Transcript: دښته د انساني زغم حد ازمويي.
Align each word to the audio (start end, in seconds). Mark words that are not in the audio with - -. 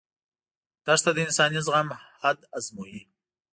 دښته 0.85 1.11
د 1.13 1.17
انساني 1.25 1.59
زغم 1.65 1.87
حد 2.21 2.39
ازمويي. 2.57 3.01